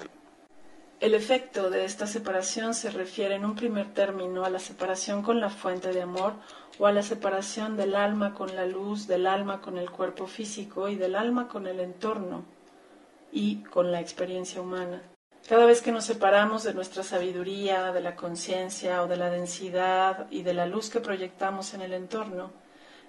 El 0.99 1.13
efecto 1.13 1.69
de 1.69 1.85
esta 1.85 2.07
separación 2.07 2.73
se 2.73 2.91
refiere 2.91 3.35
en 3.35 3.45
un 3.45 3.55
primer 3.55 3.93
término 3.93 4.43
a 4.43 4.49
la 4.49 4.59
separación 4.59 5.21
con 5.21 5.39
la 5.39 5.49
fuente 5.49 5.93
de 5.93 6.01
amor 6.01 6.33
o 6.77 6.87
a 6.87 6.91
la 6.91 7.03
separación 7.03 7.77
del 7.77 7.95
alma 7.95 8.33
con 8.33 8.53
la 8.53 8.65
luz, 8.65 9.07
del 9.07 9.25
alma 9.25 9.61
con 9.61 9.77
el 9.77 9.89
cuerpo 9.89 10.27
físico 10.27 10.89
y 10.89 10.97
del 10.97 11.15
alma 11.15 11.47
con 11.47 11.67
el 11.67 11.79
entorno 11.79 12.43
y 13.31 13.63
con 13.63 13.93
la 13.93 14.01
experiencia 14.01 14.61
humana. 14.61 15.01
Cada 15.47 15.65
vez 15.65 15.81
que 15.81 15.93
nos 15.93 16.03
separamos 16.03 16.63
de 16.63 16.73
nuestra 16.73 17.03
sabiduría, 17.03 17.93
de 17.93 18.01
la 18.01 18.17
conciencia 18.17 19.01
o 19.01 19.07
de 19.07 19.15
la 19.15 19.29
densidad 19.29 20.27
y 20.29 20.43
de 20.43 20.53
la 20.53 20.65
luz 20.65 20.89
que 20.89 20.99
proyectamos 20.99 21.73
en 21.73 21.81
el 21.81 21.93
entorno, 21.93 22.51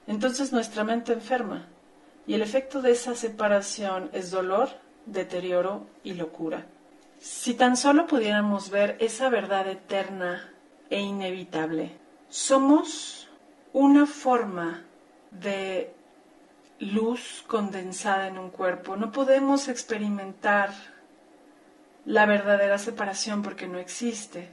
entonces 0.07 0.53
nuestra 0.53 0.85
mente 0.85 1.13
enferma 1.13 1.67
y 2.25 2.35
el 2.35 2.43
efecto 2.43 2.83
de 2.83 2.93
esa 2.93 3.17
separación 3.17 4.11
es 4.13 4.31
dolor, 4.31 4.69
deterioro 5.07 5.89
y 6.05 6.15
locura. 6.15 6.69
Si 7.21 7.53
tan 7.53 7.77
solo 7.77 8.07
pudiéramos 8.07 8.71
ver 8.71 8.97
esa 8.99 9.29
verdad 9.29 9.69
eterna 9.69 10.55
e 10.89 11.01
inevitable, 11.01 11.99
somos 12.31 13.29
una 13.75 14.07
forma 14.07 14.85
de 15.31 15.95
luz 16.79 17.45
condensada 17.47 18.27
en 18.27 18.39
un 18.39 18.49
cuerpo. 18.49 18.97
No 18.97 19.13
podemos 19.13 19.69
experimentar 19.69 20.73
la 22.07 22.25
verdadera 22.25 22.79
separación 22.79 23.43
porque 23.43 23.69
no 23.69 23.79
existe. 23.79 24.49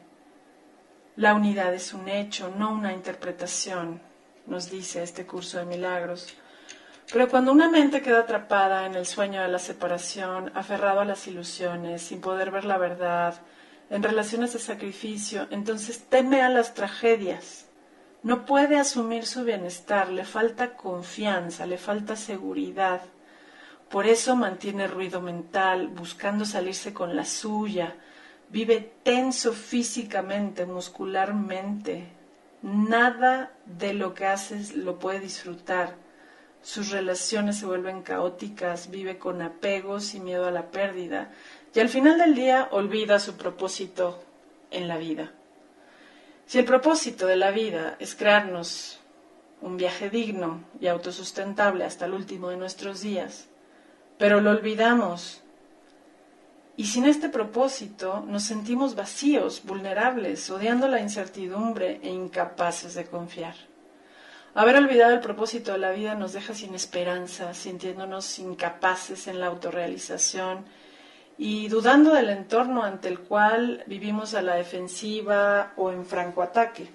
La 1.15 1.35
unidad 1.35 1.73
es 1.73 1.93
un 1.93 2.09
hecho, 2.09 2.53
no 2.57 2.73
una 2.73 2.91
interpretación, 2.91 4.01
nos 4.45 4.69
dice 4.69 5.01
este 5.03 5.25
curso 5.25 5.57
de 5.57 5.65
milagros. 5.65 6.35
Pero 7.11 7.29
cuando 7.29 7.53
una 7.53 7.69
mente 7.69 8.01
queda 8.01 8.19
atrapada 8.19 8.85
en 8.85 8.95
el 8.95 9.05
sueño 9.05 9.41
de 9.41 9.47
la 9.47 9.59
separación, 9.59 10.51
aferrado 10.55 10.99
a 10.99 11.05
las 11.05 11.25
ilusiones, 11.27 12.01
sin 12.01 12.19
poder 12.19 12.51
ver 12.51 12.65
la 12.65 12.77
verdad, 12.77 13.35
en 13.89 14.03
relaciones 14.03 14.51
de 14.51 14.59
sacrificio, 14.59 15.47
entonces 15.49 16.03
teme 16.09 16.41
a 16.41 16.49
las 16.49 16.73
tragedias. 16.73 17.63
no 18.23 18.45
puede 18.45 18.77
asumir 18.77 19.25
su 19.25 19.45
bienestar, 19.45 20.09
le 20.09 20.25
falta 20.25 20.75
confianza, 20.75 21.65
le 21.65 21.77
falta 21.77 22.17
seguridad. 22.17 23.01
Por 23.89 24.05
eso 24.05 24.35
mantiene 24.35 24.87
ruido 24.87 25.21
mental, 25.21 25.87
buscando 25.87 26.43
salirse 26.43 26.93
con 26.93 27.15
la 27.15 27.23
suya, 27.23 27.95
vive 28.49 28.91
tenso 29.03 29.53
físicamente, 29.53 30.65
muscularmente. 30.65 32.09
Nada 32.63 33.53
de 33.65 33.93
lo 33.93 34.13
que 34.13 34.25
haces 34.25 34.75
lo 34.75 34.99
puede 34.99 35.21
disfrutar. 35.21 36.06
Sus 36.67 36.91
relaciones 36.91 37.59
se 37.59 37.65
vuelven 37.65 38.01
caóticas, 38.01 38.91
vive 38.91 39.17
con 39.17 39.41
apegos 39.41 40.13
y 40.13 40.19
miedo 40.19 40.47
a 40.47 40.51
la 40.51 40.69
pérdida, 40.69 41.31
y 41.73 41.79
al 41.79 41.87
final 41.87 42.17
del 42.17 42.35
día 42.35 42.67
olvida 42.71 43.21
su 43.21 43.37
propósito 43.37 44.21
en 44.69 44.89
la 44.89 44.97
vida. 44.97 45.31
Si 46.45 46.59
el 46.59 46.65
propósito 46.65 47.25
de 47.25 47.37
la 47.37 47.51
vida 47.51 47.95
es 47.99 48.15
crearnos 48.15 48.99
un 49.61 49.77
viaje 49.77 50.09
digno 50.09 50.65
y 50.81 50.87
autosustentable 50.87 51.85
hasta 51.85 52.03
el 52.03 52.11
último 52.11 52.49
de 52.49 52.57
nuestros 52.57 52.99
días, 52.99 53.47
pero 54.17 54.41
lo 54.41 54.49
olvidamos 54.51 55.43
y 56.75 56.87
sin 56.87 57.05
este 57.05 57.29
propósito 57.29 58.25
nos 58.27 58.43
sentimos 58.43 58.93
vacíos, 58.93 59.61
vulnerables, 59.63 60.49
odiando 60.49 60.89
la 60.89 60.99
incertidumbre 60.99 62.01
e 62.03 62.09
incapaces 62.09 62.93
de 62.93 63.05
confiar. 63.05 63.55
Haber 64.57 64.75
olvidado 64.77 65.13
el 65.13 65.19
propósito 65.19 65.73
de 65.73 65.77
la 65.77 65.91
vida 65.91 66.15
nos 66.15 66.33
deja 66.33 66.55
sin 66.55 66.73
esperanza, 66.73 67.53
sintiéndonos 67.53 68.39
incapaces 68.39 69.27
en 69.27 69.39
la 69.39 69.45
autorrealización 69.45 70.65
y 71.37 71.67
dudando 71.67 72.11
del 72.11 72.31
entorno 72.31 72.81
ante 72.81 73.07
el 73.07 73.19
cual 73.19 73.83
vivimos 73.85 74.33
a 74.33 74.41
la 74.41 74.55
defensiva 74.55 75.73
o 75.77 75.91
en 75.91 76.07
franco 76.07 76.41
ataque. 76.41 76.89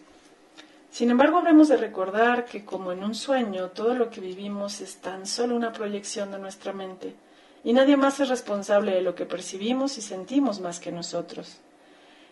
Sin 0.91 1.13
embargo, 1.13 1.39
habremos 1.39 1.69
de 1.69 1.77
recordar 1.77 2.47
que 2.47 2.65
como 2.65 2.91
en 2.91 3.05
un 3.05 3.15
sueño, 3.15 3.69
todo 3.69 3.95
lo 3.95 4.11
que 4.11 4.21
vivimos 4.21 4.81
es 4.81 4.97
tan 4.97 5.25
solo 5.25 5.55
una 5.55 5.73
proyección 5.73 6.33
de 6.33 6.41
nuestra 6.41 6.73
mente 6.73 7.15
y 7.63 7.75
nadie 7.75 7.97
más 7.97 8.19
es 8.19 8.29
responsable 8.29 8.91
de 8.91 9.03
lo 9.03 9.15
que 9.15 9.25
percibimos 9.25 9.99
y 9.99 10.03
sentimos 10.03 10.59
más 10.59 10.81
que 10.81 10.91
nosotros. 10.91 11.59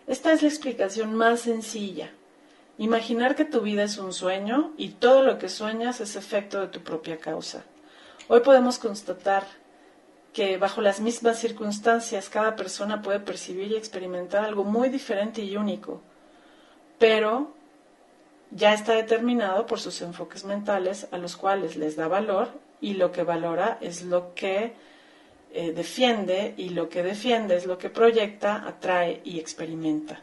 Esta 0.08 0.32
es 0.32 0.42
la 0.42 0.48
explicación 0.48 1.14
más 1.14 1.42
sencilla. 1.42 2.10
Imaginar 2.80 3.36
que 3.36 3.44
tu 3.44 3.60
vida 3.60 3.82
es 3.82 3.98
un 3.98 4.14
sueño 4.14 4.72
y 4.78 4.88
todo 4.88 5.22
lo 5.22 5.36
que 5.36 5.50
sueñas 5.50 6.00
es 6.00 6.16
efecto 6.16 6.62
de 6.62 6.68
tu 6.68 6.80
propia 6.80 7.18
causa. 7.18 7.62
Hoy 8.26 8.40
podemos 8.40 8.78
constatar 8.78 9.44
que 10.32 10.56
bajo 10.56 10.80
las 10.80 10.98
mismas 10.98 11.38
circunstancias 11.38 12.30
cada 12.30 12.56
persona 12.56 13.02
puede 13.02 13.20
percibir 13.20 13.70
y 13.70 13.76
experimentar 13.76 14.46
algo 14.46 14.64
muy 14.64 14.88
diferente 14.88 15.42
y 15.42 15.58
único, 15.58 16.00
pero 16.98 17.52
ya 18.50 18.72
está 18.72 18.94
determinado 18.94 19.66
por 19.66 19.78
sus 19.78 20.00
enfoques 20.00 20.46
mentales 20.46 21.06
a 21.10 21.18
los 21.18 21.36
cuales 21.36 21.76
les 21.76 21.96
da 21.96 22.08
valor 22.08 22.48
y 22.80 22.94
lo 22.94 23.12
que 23.12 23.24
valora 23.24 23.76
es 23.82 24.04
lo 24.04 24.34
que 24.34 24.72
eh, 25.52 25.72
defiende 25.72 26.54
y 26.56 26.70
lo 26.70 26.88
que 26.88 27.02
defiende 27.02 27.56
es 27.56 27.66
lo 27.66 27.76
que 27.76 27.90
proyecta, 27.90 28.66
atrae 28.66 29.20
y 29.22 29.38
experimenta. 29.38 30.22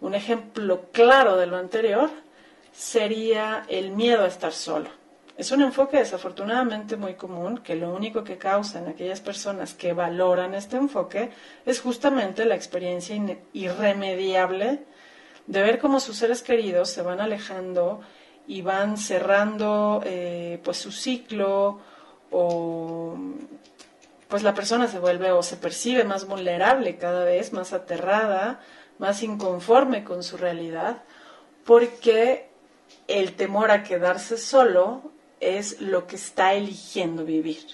Un 0.00 0.14
ejemplo 0.14 0.86
claro 0.92 1.36
de 1.36 1.46
lo 1.46 1.56
anterior 1.56 2.10
sería 2.72 3.64
el 3.68 3.90
miedo 3.90 4.24
a 4.24 4.28
estar 4.28 4.52
solo. 4.52 4.88
Es 5.36 5.52
un 5.52 5.62
enfoque 5.62 5.96
desafortunadamente 5.98 6.96
muy 6.96 7.14
común 7.14 7.58
que 7.58 7.74
lo 7.74 7.94
único 7.94 8.24
que 8.24 8.36
causa 8.36 8.78
en 8.78 8.88
aquellas 8.88 9.20
personas 9.20 9.72
que 9.72 9.94
valoran 9.94 10.54
este 10.54 10.76
enfoque 10.76 11.30
es 11.64 11.80
justamente 11.80 12.44
la 12.44 12.56
experiencia 12.56 13.16
irremediable 13.54 14.80
de 15.46 15.62
ver 15.62 15.78
cómo 15.78 15.98
sus 15.98 16.16
seres 16.16 16.42
queridos 16.42 16.90
se 16.90 17.02
van 17.02 17.20
alejando 17.20 18.02
y 18.46 18.62
van 18.62 18.98
cerrando 18.98 20.02
eh, 20.04 20.60
pues 20.62 20.76
su 20.76 20.92
ciclo 20.92 21.80
o 22.30 23.16
pues 24.28 24.42
la 24.42 24.54
persona 24.54 24.86
se 24.88 24.98
vuelve 24.98 25.32
o 25.32 25.42
se 25.42 25.56
percibe 25.56 26.04
más 26.04 26.26
vulnerable 26.26 26.96
cada 26.98 27.24
vez, 27.24 27.52
más 27.52 27.72
aterrada, 27.72 28.60
más 29.00 29.22
inconforme 29.22 30.04
con 30.04 30.22
su 30.22 30.36
realidad, 30.36 31.02
porque 31.64 32.50
el 33.08 33.32
temor 33.34 33.70
a 33.70 33.82
quedarse 33.82 34.36
solo 34.36 35.10
es 35.40 35.80
lo 35.80 36.06
que 36.06 36.16
está 36.16 36.52
eligiendo 36.52 37.24
vivir. 37.24 37.64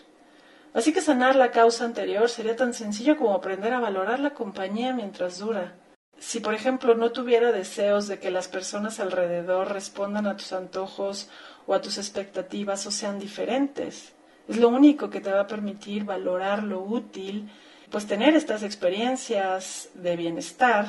Así 0.73 0.93
que 0.93 1.01
sanar 1.01 1.35
la 1.35 1.51
causa 1.51 1.85
anterior 1.85 2.29
sería 2.29 2.55
tan 2.55 2.75
sencillo 2.75 3.17
como 3.17 3.35
aprender 3.35 3.73
a 3.73 3.81
valorar 3.81 4.21
la 4.21 4.35
compañía 4.35 4.93
mientras 4.93 5.39
dura. 5.39 5.75
Si, 6.19 6.39
por 6.39 6.55
ejemplo, 6.55 6.95
no 6.95 7.11
tuviera 7.11 7.51
deseos 7.51 8.07
de 8.07 8.21
que 8.21 8.31
las 8.31 8.47
personas 8.47 9.01
alrededor 9.01 9.73
respondan 9.73 10.27
a 10.27 10.37
tus 10.37 10.53
antojos 10.53 11.29
o 11.67 11.75
a 11.75 11.81
tus 11.81 11.99
expectativas 11.99 12.87
o 12.87 12.91
sean 12.91 13.19
diferentes, 13.19 14.13
es 14.49 14.57
lo 14.59 14.69
único 14.69 15.11
que 15.11 15.21
te 15.21 15.33
va 15.33 15.41
a 15.41 15.47
permitir 15.49 16.05
valorar 16.05 16.63
lo 16.63 16.81
útil, 16.81 17.51
pues 17.91 18.07
tener 18.07 18.37
estas 18.37 18.63
experiencias 18.63 19.89
de 19.95 20.17
bienestar, 20.17 20.87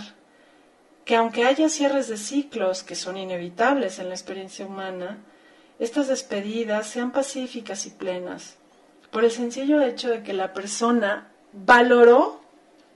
que 1.07 1.15
aunque 1.15 1.45
haya 1.45 1.69
cierres 1.69 2.09
de 2.09 2.17
ciclos 2.17 2.83
que 2.83 2.93
son 2.93 3.15
inevitables 3.15 3.97
en 3.97 4.09
la 4.09 4.15
experiencia 4.15 4.65
humana, 4.65 5.19
estas 5.79 6.09
despedidas 6.09 6.85
sean 6.85 7.13
pacíficas 7.13 7.85
y 7.85 7.91
plenas, 7.91 8.57
por 9.09 9.23
el 9.23 9.31
sencillo 9.31 9.81
hecho 9.81 10.09
de 10.09 10.21
que 10.21 10.33
la 10.33 10.51
persona 10.51 11.31
valoró 11.53 12.41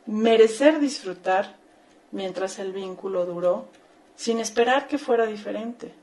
merecer 0.07 0.81
disfrutar 0.81 1.55
mientras 2.11 2.59
el 2.59 2.73
vínculo 2.73 3.25
duró, 3.25 3.69
sin 4.17 4.39
esperar 4.39 4.89
que 4.89 4.97
fuera 4.97 5.25
diferente. 5.25 5.93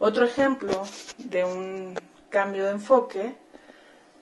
Otro 0.00 0.24
ejemplo 0.24 0.82
de 1.18 1.44
un 1.44 1.94
cambio 2.28 2.64
de 2.64 2.72
enfoque 2.72 3.36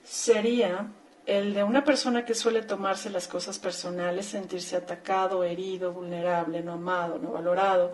sería 0.03 0.85
el 1.29 1.53
de 1.53 1.63
una 1.63 1.83
persona 1.83 2.25
que 2.25 2.33
suele 2.33 2.63
tomarse 2.63 3.11
las 3.11 3.27
cosas 3.27 3.59
personales, 3.59 4.25
sentirse 4.25 4.75
atacado, 4.75 5.43
herido, 5.43 5.93
vulnerable, 5.93 6.63
no 6.63 6.73
amado, 6.73 7.19
no 7.19 7.33
valorado, 7.33 7.93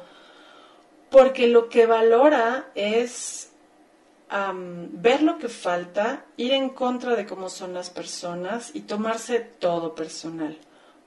porque 1.10 1.48
lo 1.48 1.68
que 1.68 1.86
valora 1.86 2.70
es 2.76 3.52
ver 4.94 5.22
lo 5.22 5.38
que 5.38 5.50
falta, 5.50 6.26
ir 6.38 6.54
en 6.54 6.70
contra 6.70 7.16
de 7.16 7.26
cómo 7.26 7.50
son 7.50 7.74
las 7.74 7.90
personas 7.90 8.72
y 8.74 8.82
tomarse 8.82 9.40
todo 9.40 9.96
personal. 9.96 10.58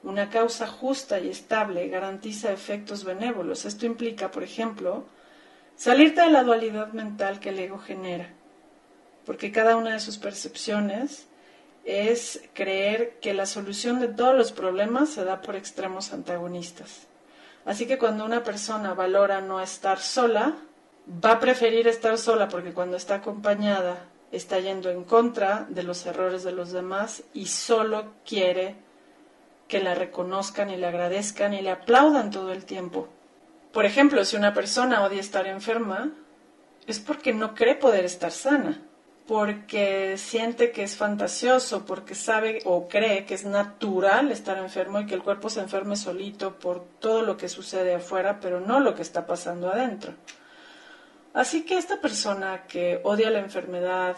Una 0.03 0.29
causa 0.29 0.67
justa 0.67 1.19
y 1.19 1.29
estable 1.29 1.89
garantiza 1.89 2.53
efectos 2.53 3.05
benévolos. 3.05 3.65
Esto 3.65 3.87
implica, 3.87 4.31
por 4.31 4.45
ejemplo, 4.45 5.05
salirte 5.77 6.21
de 6.21 6.31
la 6.31 6.45
dualidad 6.45 6.93
mental 6.93 7.41
que 7.41 7.49
el 7.49 7.59
ego 7.59 7.79
genera, 7.79 8.29
porque 9.25 9.51
cada 9.51 9.77
una 9.77 9.95
de 9.95 10.01
sus 10.01 10.19
percepciones 10.19 11.27
es 11.89 12.43
creer 12.53 13.19
que 13.19 13.33
la 13.33 13.47
solución 13.47 13.99
de 13.99 14.09
todos 14.09 14.37
los 14.37 14.53
problemas 14.53 15.09
se 15.09 15.25
da 15.25 15.41
por 15.41 15.57
extremos 15.57 16.13
antagonistas. 16.13 17.07
Así 17.65 17.87
que 17.87 17.97
cuando 17.97 18.27
una 18.27 18.45
persona 18.45 18.93
valora 18.93 19.41
no 19.41 19.59
estar 19.63 19.99
sola, 19.99 20.55
va 21.25 21.33
a 21.33 21.41
preferir 21.41 21.89
estar 21.89 22.19
sola 22.19 22.47
porque 22.49 22.75
cuando 22.75 22.99
está 22.99 23.15
acompañada 23.15 24.05
está 24.33 24.61
yendo 24.61 24.91
en 24.91 25.05
contra 25.05 25.67
de 25.71 25.83
los 25.83 26.05
errores 26.05 26.45
de 26.45 26.53
los 26.53 26.73
demás 26.73 27.23
y 27.33 27.47
solo 27.47 28.13
quiere 28.23 28.75
que 29.67 29.81
la 29.81 29.95
reconozcan 29.95 30.69
y 30.69 30.77
le 30.77 30.89
agradezcan 30.89 31.55
y 31.55 31.63
le 31.63 31.71
aplaudan 31.71 32.31
todo 32.31 32.53
el 32.53 32.67
tiempo. 32.67 33.09
Por 33.73 33.87
ejemplo, 33.87 34.27
si 34.27 34.37
una 34.37 34.53
persona 34.53 35.03
odia 35.05 35.21
estar 35.21 35.47
enferma, 35.47 36.11
es 36.87 37.01
porque 37.01 37.33
no 37.33 37.55
cree 37.55 37.77
poder 37.77 38.05
estar 38.05 38.31
sana, 38.31 38.83
porque 39.29 40.17
siente 40.17 40.73
que 40.73 40.83
es 40.83 40.97
fantasioso, 40.97 41.85
porque 41.85 42.15
sabe 42.15 42.61
o 42.65 42.89
cree 42.89 43.27
que 43.27 43.35
es 43.35 43.45
natural 43.45 44.33
estar 44.33 44.57
enfermo 44.57 45.01
y 45.01 45.07
que 45.07 45.15
el 45.15 45.23
cuerpo 45.23 45.51
se 45.51 45.61
enferme 45.61 45.97
solito 45.97 46.59
por 46.59 46.83
todo 46.99 47.21
lo 47.21 47.37
que 47.37 47.51
sucede 47.51 47.95
afuera, 47.95 48.41
pero 48.41 48.59
no 48.59 48.81
lo 48.81 48.95
que 48.95 49.03
está 49.03 49.27
pasando 49.27 49.71
adentro. 49.71 50.15
Así 51.35 51.67
que 51.67 51.77
esta 51.77 52.01
persona 52.01 52.65
que 52.67 53.03
odia 53.05 53.29
la 53.29 53.41
enfermedad 53.41 54.17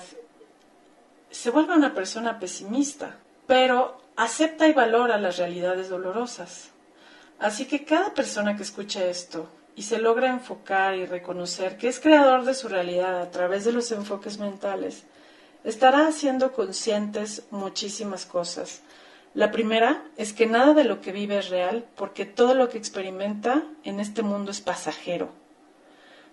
se 1.29 1.51
vuelve 1.51 1.75
una 1.75 1.93
persona 1.93 2.39
pesimista, 2.39 3.17
pero 3.49 4.01
acepta 4.15 4.69
y 4.69 4.73
valora 4.73 5.19
las 5.19 5.39
realidades 5.39 5.89
dolorosas. 5.89 6.71
Así 7.41 7.65
que 7.65 7.85
cada 7.85 8.15
persona 8.15 8.57
que 8.57 8.63
escucha 8.63 9.05
esto 9.05 9.49
y 9.77 9.83
se 9.83 9.99
logra 9.99 10.29
enfocar 10.29 10.97
y 10.97 11.07
reconocer 11.07 11.77
que 11.77 11.89
es 11.89 12.01
creador 12.01 12.45
de 12.45 12.55
su 12.55 12.69
realidad 12.69 13.21
a 13.21 13.31
través 13.31 13.65
de 13.65 13.73
los 13.73 13.91
enfoques 13.93 14.39
mentales, 14.39 15.05
estará 15.65 16.07
haciendo 16.07 16.53
conscientes 16.53 17.45
muchísimas 17.51 18.27
cosas. 18.27 18.83
La 19.35 19.51
primera 19.51 20.03
es 20.17 20.33
que 20.33 20.47
nada 20.47 20.75
de 20.75 20.85
lo 20.85 21.01
que 21.01 21.13
vive 21.13 21.39
es 21.39 21.51
real 21.51 21.85
porque 21.97 22.25
todo 22.25 22.55
lo 22.55 22.69
que 22.69 22.79
experimenta 22.79 23.63
en 23.85 24.01
este 24.01 24.23
mundo 24.23 24.51
es 24.51 24.61
pasajero 24.61 25.41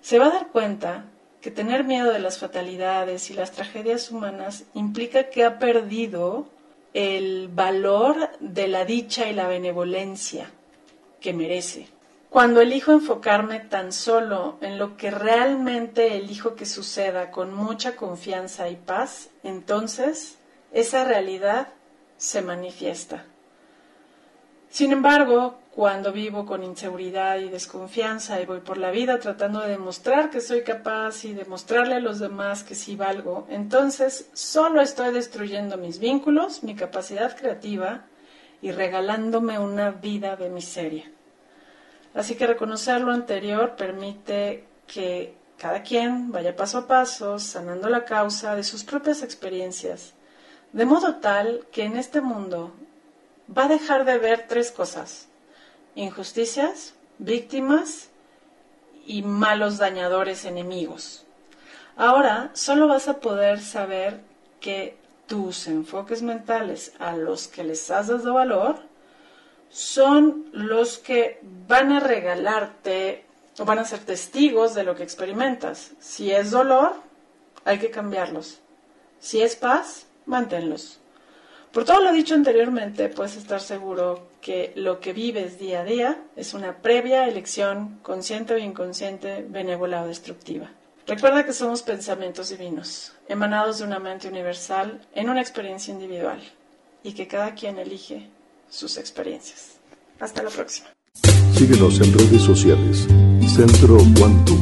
se 0.01 0.19
va 0.19 0.27
a 0.27 0.31
dar 0.31 0.47
cuenta 0.47 1.05
que 1.41 1.51
tener 1.51 1.83
miedo 1.83 2.11
de 2.11 2.19
las 2.19 2.39
fatalidades 2.39 3.29
y 3.29 3.33
las 3.33 3.51
tragedias 3.51 4.11
humanas 4.11 4.63
implica 4.73 5.29
que 5.29 5.43
ha 5.43 5.59
perdido 5.59 6.47
el 6.93 7.49
valor 7.49 8.29
de 8.39 8.67
la 8.67 8.85
dicha 8.85 9.29
y 9.29 9.33
la 9.33 9.47
benevolencia 9.47 10.49
que 11.19 11.33
merece. 11.33 11.87
Cuando 12.29 12.61
elijo 12.61 12.91
enfocarme 12.91 13.61
tan 13.61 13.93
solo 13.93 14.57
en 14.61 14.77
lo 14.77 14.97
que 14.97 15.11
realmente 15.11 16.17
elijo 16.17 16.55
que 16.55 16.65
suceda 16.65 17.31
con 17.31 17.53
mucha 17.53 17.95
confianza 17.95 18.69
y 18.69 18.75
paz, 18.75 19.29
entonces 19.43 20.37
esa 20.73 21.05
realidad 21.05 21.69
se 22.17 22.41
manifiesta. 22.41 23.25
Sin 24.69 24.91
embargo, 24.91 25.57
cuando 25.71 26.11
vivo 26.11 26.45
con 26.45 26.63
inseguridad 26.63 27.37
y 27.37 27.49
desconfianza 27.49 28.41
y 28.41 28.45
voy 28.45 28.59
por 28.59 28.77
la 28.77 28.91
vida 28.91 29.19
tratando 29.19 29.61
de 29.61 29.69
demostrar 29.69 30.29
que 30.29 30.41
soy 30.41 30.63
capaz 30.63 31.23
y 31.23 31.33
demostrarle 31.33 31.95
a 31.95 31.99
los 31.99 32.19
demás 32.19 32.63
que 32.63 32.75
sí 32.75 32.95
valgo, 32.95 33.47
entonces 33.49 34.29
solo 34.33 34.81
estoy 34.81 35.13
destruyendo 35.13 35.77
mis 35.77 35.99
vínculos, 35.99 36.63
mi 36.63 36.75
capacidad 36.75 37.37
creativa 37.37 38.05
y 38.61 38.71
regalándome 38.71 39.59
una 39.59 39.91
vida 39.91 40.35
de 40.35 40.49
miseria. 40.49 41.11
Así 42.17 42.33
que 42.33 42.47
reconocer 42.47 42.99
lo 43.01 43.11
anterior 43.11 43.75
permite 43.75 44.65
que 44.87 45.35
cada 45.55 45.83
quien 45.83 46.31
vaya 46.31 46.55
paso 46.55 46.79
a 46.79 46.87
paso 46.87 47.37
sanando 47.37 47.89
la 47.89 48.05
causa 48.05 48.55
de 48.55 48.63
sus 48.63 48.83
propias 48.83 49.21
experiencias, 49.21 50.15
de 50.73 50.85
modo 50.85 51.17
tal 51.17 51.67
que 51.71 51.83
en 51.83 51.95
este 51.95 52.21
mundo 52.21 52.73
va 53.55 53.65
a 53.65 53.67
dejar 53.67 54.03
de 54.03 54.17
ver 54.17 54.47
tres 54.47 54.71
cosas, 54.71 55.27
injusticias, 55.93 56.95
víctimas 57.19 58.09
y 59.05 59.21
malos 59.21 59.77
dañadores 59.77 60.43
enemigos. 60.45 61.23
Ahora 61.95 62.49
solo 62.53 62.87
vas 62.87 63.07
a 63.07 63.19
poder 63.19 63.61
saber 63.61 64.21
que 64.59 64.97
tus 65.27 65.67
enfoques 65.67 66.23
mentales 66.23 66.93
a 66.97 67.15
los 67.15 67.47
que 67.47 67.63
les 67.63 67.91
has 67.91 68.07
dado 68.07 68.33
valor 68.33 68.79
son 69.69 70.45
los 70.53 70.97
que 70.97 71.39
van 71.67 71.91
a 71.91 71.99
regalarte 71.99 73.25
o 73.59 73.65
van 73.65 73.79
a 73.79 73.85
ser 73.85 73.99
testigos 73.99 74.75
de 74.75 74.83
lo 74.83 74.95
que 74.95 75.03
experimentas. 75.03 75.91
Si 75.99 76.31
es 76.31 76.51
dolor, 76.51 76.93
hay 77.65 77.79
que 77.79 77.91
cambiarlos. 77.91 78.59
Si 79.19 79.41
es 79.41 79.55
paz, 79.55 80.07
manténlos. 80.25 80.99
Por 81.71 81.83
todo 81.83 82.01
lo 82.01 82.11
dicho 82.11 82.33
anteriormente, 82.33 83.09
puedes 83.09 83.35
estar 83.35 83.59
seguro 83.59 84.29
que 84.41 84.71
lo 84.75 84.99
que 84.99 85.13
vives 85.13 85.59
día 85.59 85.81
a 85.81 85.83
día 85.83 86.23
es 86.35 86.53
una 86.53 86.77
previa 86.77 87.27
elección, 87.27 87.99
consciente 88.01 88.53
o 88.53 88.57
inconsciente, 88.57 89.45
benévola 89.47 90.03
o 90.03 90.07
destructiva. 90.07 90.71
Recuerda 91.05 91.45
que 91.45 91.53
somos 91.53 91.83
pensamientos 91.83 92.49
divinos, 92.49 93.13
emanados 93.27 93.79
de 93.79 93.85
una 93.85 93.99
mente 93.99 94.27
universal 94.27 95.01
en 95.13 95.29
una 95.29 95.41
experiencia 95.41 95.93
individual, 95.93 96.41
y 97.03 97.13
que 97.13 97.27
cada 97.27 97.53
quien 97.53 97.79
elige 97.79 98.29
sus 98.69 98.97
experiencias. 98.97 99.79
Hasta 100.19 100.43
la 100.43 100.49
próxima. 100.49 100.87
Síguenos 101.55 101.99
en 101.99 102.13
redes 102.13 102.41
sociales. 102.41 103.07
Centro 103.47 103.97
Quantum. 104.17 104.61